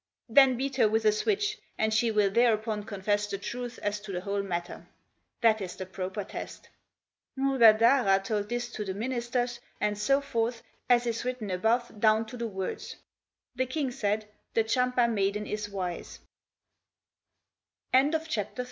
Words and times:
Then 0.27 0.57
beat 0.57 0.77
her 0.77 0.89
with 0.89 1.05
a 1.05 1.11
switch, 1.11 1.59
and 1.77 1.93
she 1.93 2.09
will 2.09 2.31
thereupon 2.31 2.85
confess 2.85 3.27
the 3.27 3.37
truth 3.37 3.77
as 3.83 3.99
to 3.99 4.11
the 4.11 4.21
whole 4.21 4.41
matter. 4.41 4.87
That 5.41 5.61
is 5.61 5.75
the 5.75 5.85
proper 5.85 6.23
test." 6.23 6.69
Mrgadhara 7.37 8.23
told 8.23 8.49
this 8.49 8.71
to 8.71 8.83
the 8.83 8.95
ministers, 8.95 9.59
and 9.79 9.95
so 9.95 10.19
forth, 10.19 10.63
as 10.89 11.05
is 11.05 11.23
written 11.23 11.51
above, 11.51 11.99
down 11.99 12.25
to 12.25 12.35
the 12.37 12.47
words, 12.47 12.95
"The 13.55 13.67
king 13.67 13.91
said, 13.91 14.25
*The 14.55 14.63
Champa 14.63 15.05
ma 15.05 15.29